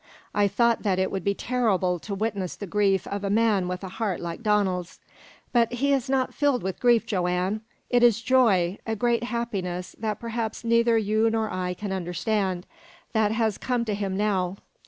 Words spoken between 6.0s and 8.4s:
not filled with grief, Joanne. It is